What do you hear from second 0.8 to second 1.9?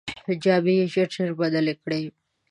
ژر ژر بدلې